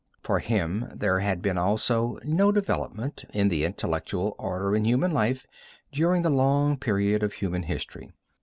[0.23, 5.45] For him there had been also no development in the intellectual order in human life
[5.91, 8.11] during the long period of human history.